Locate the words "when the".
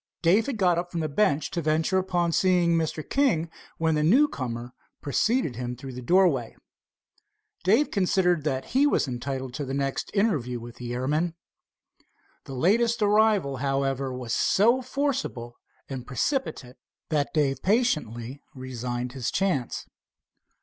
3.77-4.01